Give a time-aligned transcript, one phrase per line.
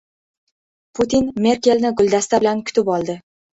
[1.01, 3.21] Putin Merkelni guldasta bilan kutib oldi